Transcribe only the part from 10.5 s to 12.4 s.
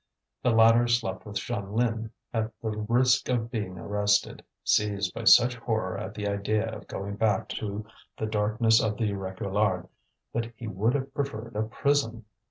he would have preferred a prison.